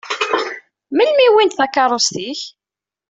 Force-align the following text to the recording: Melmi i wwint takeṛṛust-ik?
Melmi 0.95 1.23
i 1.27 1.29
wwint 1.31 1.57
takeṛṛust-ik? 1.59 2.41